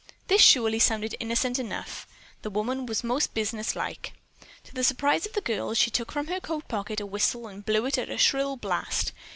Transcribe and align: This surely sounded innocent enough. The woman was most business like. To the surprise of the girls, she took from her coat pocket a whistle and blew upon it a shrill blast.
This 0.29 0.41
surely 0.41 0.79
sounded 0.79 1.15
innocent 1.19 1.59
enough. 1.59 2.07
The 2.41 2.49
woman 2.49 2.87
was 2.87 3.03
most 3.03 3.35
business 3.35 3.75
like. 3.75 4.13
To 4.63 4.73
the 4.73 4.83
surprise 4.83 5.27
of 5.27 5.33
the 5.33 5.41
girls, 5.41 5.77
she 5.77 5.91
took 5.91 6.11
from 6.11 6.25
her 6.25 6.39
coat 6.39 6.67
pocket 6.67 6.99
a 6.99 7.05
whistle 7.05 7.45
and 7.47 7.63
blew 7.63 7.85
upon 7.85 8.03
it 8.05 8.09
a 8.09 8.17
shrill 8.17 8.57
blast. 8.57 9.11